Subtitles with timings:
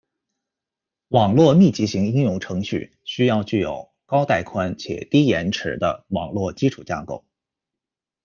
[1.09, 7.23] 网络密集型应用程序需要具有高带宽且低延迟的网络基础架构。